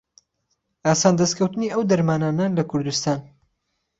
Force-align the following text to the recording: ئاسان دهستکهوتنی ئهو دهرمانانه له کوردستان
ئاسان 0.87 1.13
دهستکهوتنی 1.19 1.67
ئهو 1.71 1.83
دهرمانانه 1.89 2.45
له 2.57 2.63
کوردستان 2.71 3.19